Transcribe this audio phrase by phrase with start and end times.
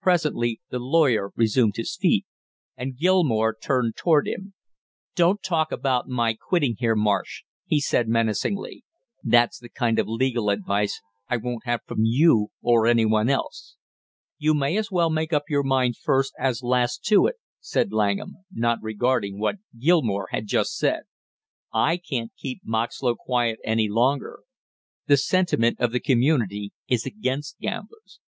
[0.00, 2.24] Presently the lawyer resumed his seat
[2.78, 4.54] and Gilmore turned toward him.
[5.14, 8.84] "Don't talk about my quitting here, Marsh," he said menacingly.
[9.22, 13.76] "That's the kind of legal advice I won't have from you or any one else."
[14.38, 18.38] "You may as well make up your mind first as last to it," said Langham,
[18.50, 21.02] not regarding what Gilmore had just said.
[21.70, 24.40] "I can't keep Moxlow quiet any longer;
[25.06, 28.20] the sentiment of the community is against gamblers.